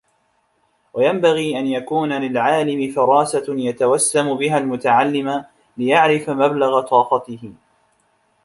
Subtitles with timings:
[0.93, 5.45] وَيَنْبَغِي أَنْ يَكُونَ لِلْعَالِمِ فِرَاسَةٌ يَتَوَسَّمُ بِهَا الْمُتَعَلِّمَ
[5.77, 7.53] لِيَعْرِفَ مَبْلَغَ طَاقَتِهِ